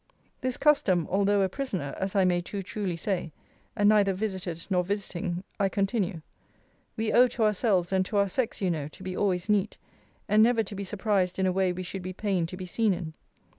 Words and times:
This 0.39 0.57
custom, 0.57 1.05
although 1.11 1.41
a 1.43 1.47
prisoner, 1.47 1.93
(as 1.95 2.15
I 2.15 2.25
may 2.25 2.41
too 2.41 2.63
truly 2.63 2.97
say,) 2.97 3.31
and 3.75 3.87
neither 3.87 4.15
visited 4.15 4.65
nor 4.67 4.83
visiting, 4.83 5.43
I 5.59 5.69
continue. 5.69 6.23
We 6.97 7.13
owe 7.13 7.27
to 7.27 7.43
ourselves, 7.43 7.93
and 7.93 8.03
to 8.07 8.17
our 8.17 8.27
sex, 8.27 8.61
you 8.63 8.71
know, 8.71 8.87
to 8.87 9.03
be 9.03 9.15
always 9.15 9.47
neat; 9.47 9.77
and 10.27 10.41
never 10.41 10.63
to 10.63 10.73
be 10.73 10.83
surprised 10.83 11.37
in 11.37 11.45
a 11.45 11.51
way 11.51 11.71
we 11.71 11.83
should 11.83 12.01
be 12.01 12.13
pained 12.13 12.49
to 12.49 12.57
be 12.57 12.65
seen 12.65 12.95
in. 12.95 13.13